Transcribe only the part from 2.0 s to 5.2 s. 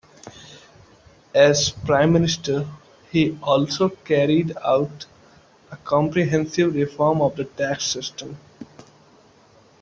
Minister he also carried out